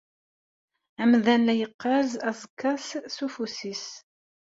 [1.01, 3.85] Amdan la yeqqaz aẓekka-s s ufus-is.